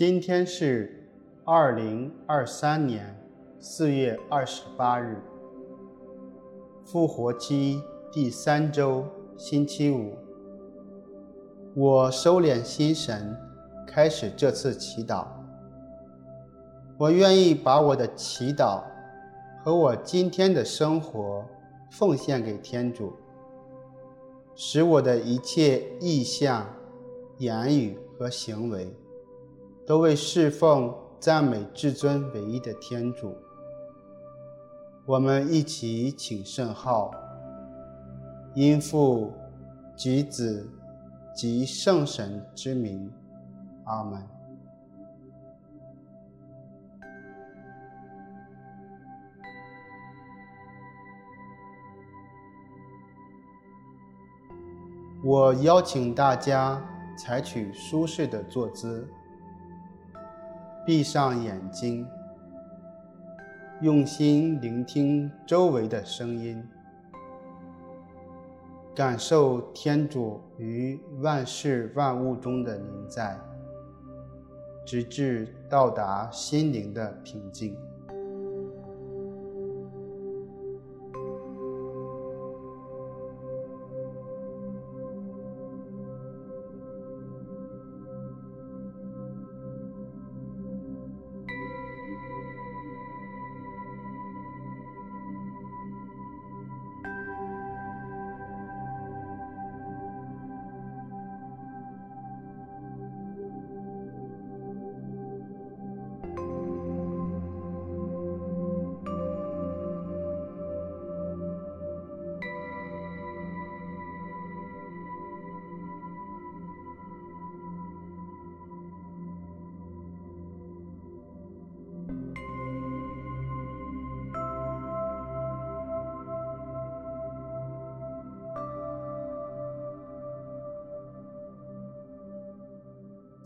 [0.00, 1.12] 今天是
[1.44, 3.14] 二零二三年
[3.58, 5.22] 四月二十八日，
[6.86, 9.04] 复活期第三周
[9.36, 10.14] 星期五。
[11.74, 13.36] 我收敛心神，
[13.86, 15.26] 开始这次祈祷。
[16.96, 18.82] 我愿意把我的祈祷
[19.62, 21.44] 和我今天的生活
[21.90, 23.12] 奉献给天主，
[24.54, 26.66] 使我的一切意向、
[27.36, 28.96] 言语和行为。
[29.90, 33.36] 都为侍奉、赞美至尊唯一的天主。
[35.04, 37.10] 我们一起请圣号，
[38.54, 39.32] 因父
[39.96, 40.70] 及子
[41.34, 43.12] 及圣神之名，
[43.86, 44.24] 阿门。
[55.24, 56.80] 我邀请大家
[57.18, 59.12] 采取舒适的坐姿。
[60.84, 62.06] 闭上眼睛，
[63.82, 66.66] 用心聆听周围的声音，
[68.94, 73.38] 感受天主于万事万物中的临在，
[74.86, 77.76] 直至到达心灵的平静。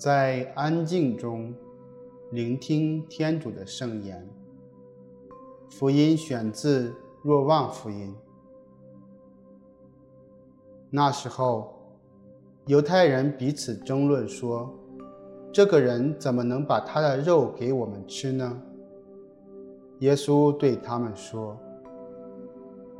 [0.04, 1.54] 在安静中
[2.30, 4.28] 聆听天主的圣言。
[5.70, 8.14] 福音选自若望福音。
[10.90, 11.72] 那时候，
[12.66, 14.70] 犹太人彼此争论说
[15.50, 18.60] ：“这个人怎么能把他的肉给我们吃呢？”
[20.00, 21.58] 耶稣对他们说：“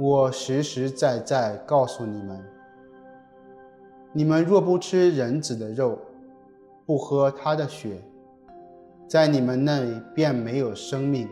[0.01, 2.43] 我实实在在告诉你们，
[4.15, 5.99] 你们若不吃人子的肉，
[6.87, 8.03] 不喝他的血，
[9.09, 11.29] 在你们内便没有生命。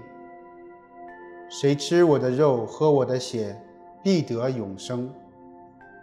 [1.51, 3.61] 谁吃我的肉、喝我的血，
[4.03, 5.13] 必得永生。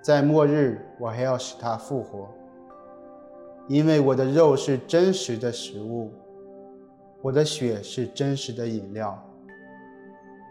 [0.03, 2.29] 在末日，我还要使他复活。
[3.67, 6.11] 因为我的肉是真实的食物，
[7.21, 9.19] 我的血是真实的饮料。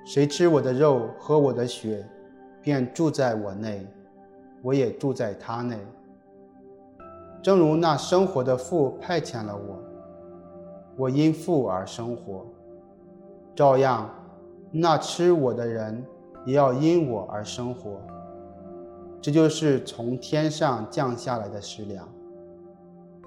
[0.04, 2.04] 谁吃我的肉、喝我的血，
[2.60, 3.86] 便住在我内，
[4.62, 5.78] 我也住在他内。
[7.42, 9.78] 正如那生活的父派遣了我，
[10.96, 12.44] 我因父而生活，
[13.54, 14.10] 照样，
[14.70, 16.04] 那吃我的人
[16.44, 18.00] 也要因我而生活。
[19.20, 22.08] 这就是从天上降下来的食粮，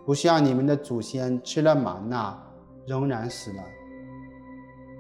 [0.06, 2.38] 不像你们的祖先吃了玛纳，
[2.86, 3.64] 仍然死了。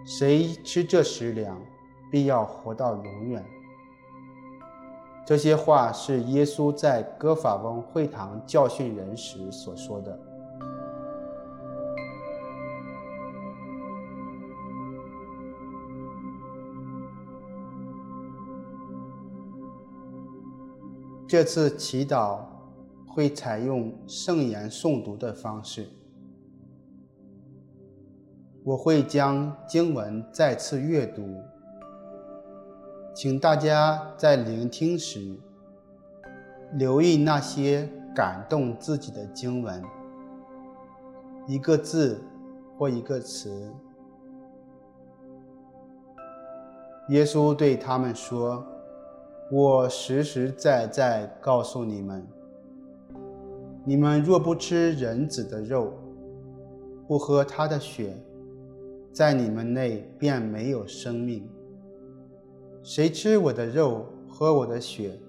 [0.05, 1.61] 谁吃这食粮，
[2.09, 3.45] 必要活到永远。
[5.25, 10.19] 这些话是耶稣在哥法翁会堂教训人时所说的。
[21.27, 22.39] 这次祈祷
[23.07, 25.87] 会采用圣言诵读的方式，
[28.65, 31.41] 我会将经文再次阅读。
[33.13, 35.35] 请大家在聆听时，
[36.73, 39.83] 留意那些感动自己的经文，
[41.45, 42.21] 一个字
[42.77, 43.69] 或一个词。
[47.09, 48.65] 耶稣对他们说
[49.51, 52.25] ：“我实实在在告诉你们，
[53.83, 55.93] 你们若不吃人子的肉，
[57.07, 58.15] 不喝他的血，
[59.11, 61.45] 在你们内便没有生命。”
[62.83, 65.19] 谁吃我的肉，喝我的血，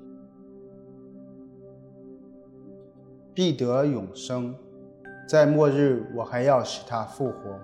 [3.34, 4.54] 必得永生。
[5.28, 7.58] 在末日，我还要使他复活，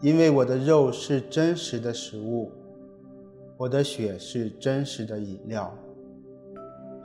[0.00, 2.50] 因为我的肉是真实的食物，
[3.56, 5.72] 我的血是真实的饮料。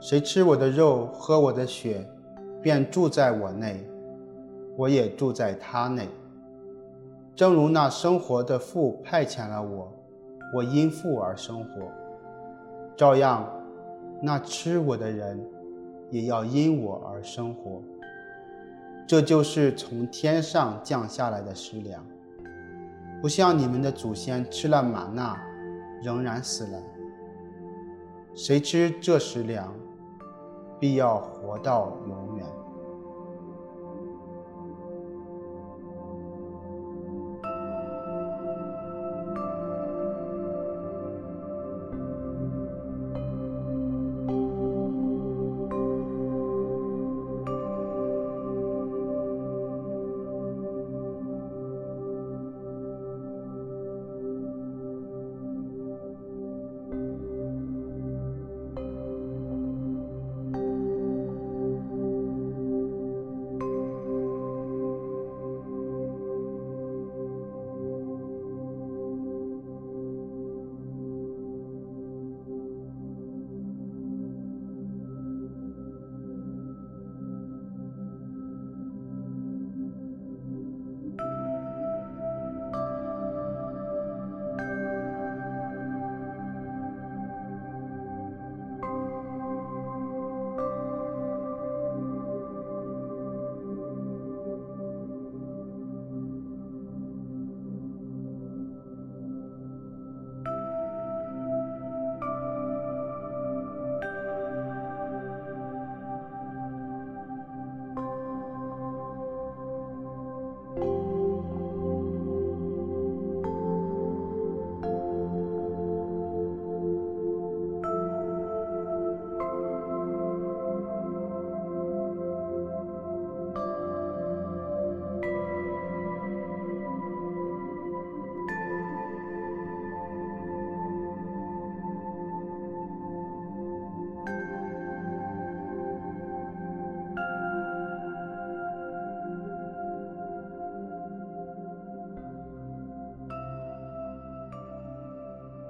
[0.00, 2.04] 谁吃我的肉，喝我的血，
[2.60, 3.88] 便住在我内，
[4.76, 6.08] 我也住在他内。
[7.36, 9.92] 正如那生活的父派遣了我，
[10.52, 11.92] 我因父而生活，
[12.96, 13.48] 照样，
[14.20, 15.40] 那吃我的人
[16.10, 17.82] 也要因我而生活。
[19.06, 22.04] 这就是从天上降下来的食粮，
[23.22, 25.40] 不像你们的祖先吃了玛纳，
[26.02, 26.82] 仍然死了。
[28.34, 29.72] 谁吃这食粮，
[30.78, 32.19] 必要活到永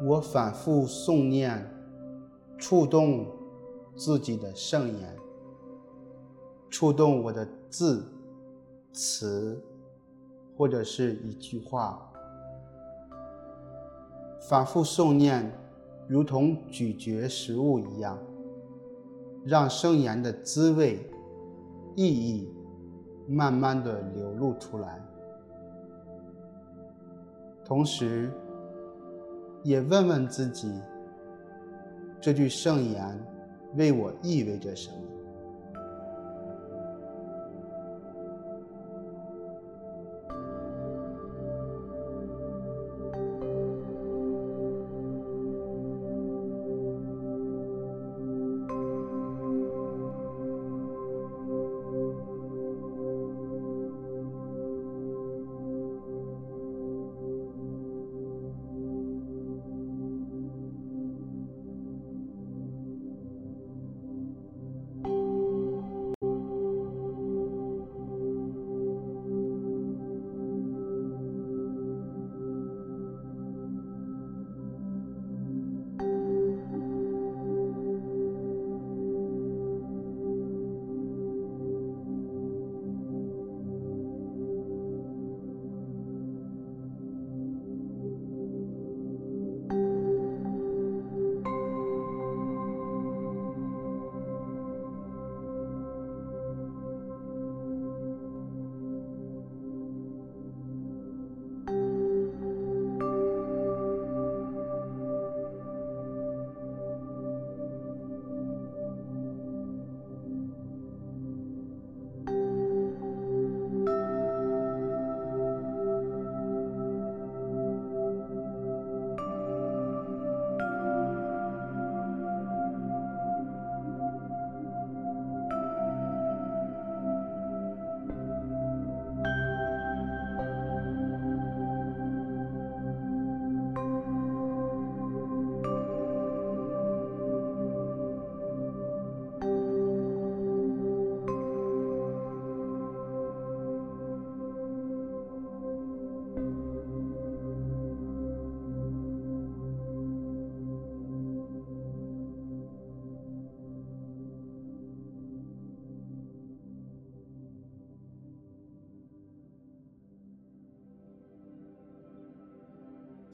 [0.02, 1.70] 我反复诵念，
[2.56, 3.26] 触动
[3.94, 5.14] 自己的圣言，
[6.70, 8.10] 触动我的字、
[8.92, 9.62] 词，
[10.56, 12.10] 或者是一句话。
[14.48, 15.52] 反复诵念，
[16.08, 18.18] 如同咀嚼食物一样，
[19.44, 20.98] 让圣言的滋味、
[21.94, 22.50] 意义
[23.28, 24.98] 慢慢的流露出来，
[27.66, 28.32] 同时。
[29.62, 30.72] 也问问自己，
[32.20, 33.18] 这句圣言
[33.76, 34.96] 为我意味着什么？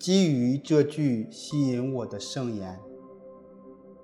[0.07, 2.79] 基于这句吸引我的圣言，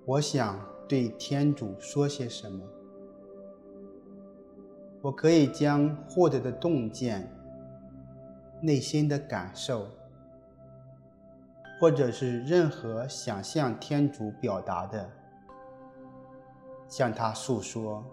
[0.05, 2.67] 我想对天主说些什么？
[5.01, 7.33] 我可以将获得的洞见、
[8.61, 9.87] 内心的感受，
[11.79, 15.09] 或者是任何想向天主表达的，
[16.89, 18.05] 向他诉说。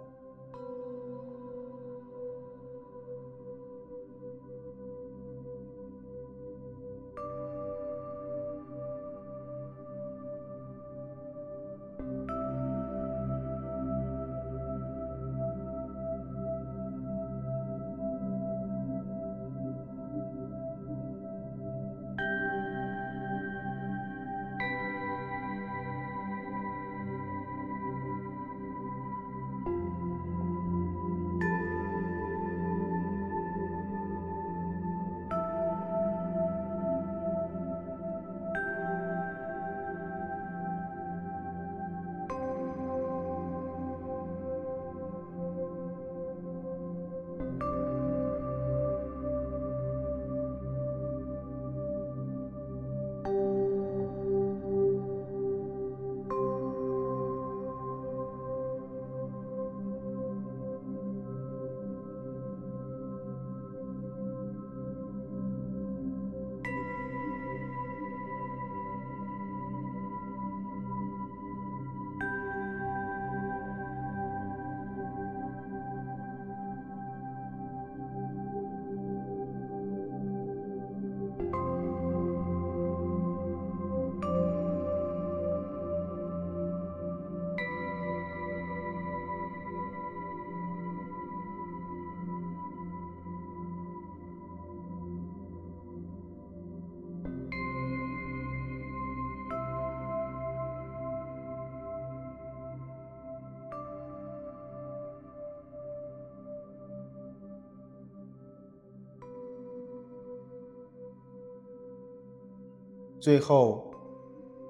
[113.20, 113.92] 最后，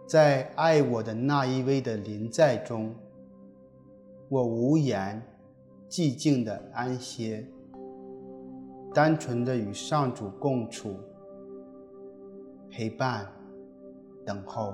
[0.08, 2.96] 在爱我的那一位的临在中，
[4.28, 5.22] 我无言、
[5.88, 7.46] 寂静的安歇，
[8.92, 10.96] 单纯的与上主共处、
[12.72, 13.32] 陪伴、
[14.26, 14.74] 等候。